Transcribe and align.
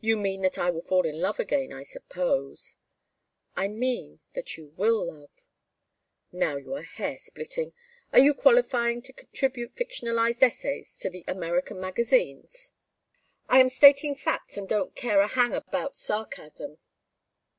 "You 0.00 0.16
mean 0.16 0.40
that 0.40 0.56
I 0.56 0.70
will 0.70 0.80
fall 0.80 1.04
in 1.04 1.20
love 1.20 1.38
again, 1.38 1.70
I 1.70 1.82
suppose." 1.82 2.76
"I 3.56 3.68
mean 3.68 4.20
that 4.32 4.56
you 4.56 4.68
will 4.70 5.06
love." 5.06 5.44
"Now 6.32 6.56
you 6.56 6.72
are 6.76 6.80
hair 6.82 7.18
splitting. 7.18 7.74
Are 8.10 8.18
you 8.20 8.32
qualifying 8.32 9.02
to 9.02 9.12
contribute 9.12 9.76
fictionized 9.76 10.42
essays 10.42 10.96
to 11.00 11.10
the 11.10 11.26
American 11.28 11.78
magazines?" 11.78 12.72
"I 13.50 13.58
am 13.58 13.68
stating 13.68 14.14
facts 14.14 14.56
and 14.56 14.66
don't 14.66 14.96
care 14.96 15.20
a 15.20 15.26
hang 15.26 15.52
about 15.52 15.94
sarcasm. 15.94 16.78